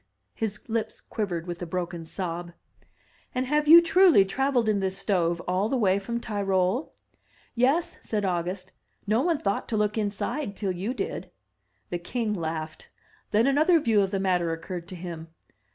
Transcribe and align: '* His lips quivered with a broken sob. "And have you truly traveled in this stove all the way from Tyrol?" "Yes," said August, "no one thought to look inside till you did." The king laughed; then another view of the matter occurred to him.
'* 0.17 0.33
His 0.33 0.67
lips 0.67 0.99
quivered 0.99 1.45
with 1.45 1.61
a 1.61 1.67
broken 1.67 2.05
sob. 2.05 2.53
"And 3.35 3.45
have 3.45 3.67
you 3.67 3.83
truly 3.83 4.25
traveled 4.25 4.67
in 4.67 4.79
this 4.79 4.97
stove 4.97 5.39
all 5.47 5.69
the 5.69 5.77
way 5.77 5.99
from 5.99 6.19
Tyrol?" 6.19 6.95
"Yes," 7.53 7.99
said 8.01 8.25
August, 8.25 8.71
"no 9.05 9.21
one 9.21 9.37
thought 9.37 9.67
to 9.69 9.77
look 9.77 9.99
inside 9.99 10.55
till 10.55 10.71
you 10.71 10.95
did." 10.95 11.29
The 11.91 11.99
king 11.99 12.33
laughed; 12.33 12.89
then 13.29 13.45
another 13.45 13.79
view 13.79 14.01
of 14.01 14.09
the 14.09 14.19
matter 14.19 14.51
occurred 14.51 14.87
to 14.87 14.95
him. 14.95 15.27